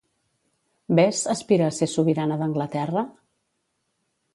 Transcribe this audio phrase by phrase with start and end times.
[1.01, 3.09] Bess aspira a ser sobirana d'Anglaterra?